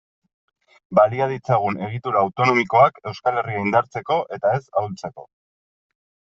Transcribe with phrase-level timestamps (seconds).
[0.99, 5.31] Balia ditzagun egitura autonomikoak Euskal Herria indartzeko eta ez ahultzeko.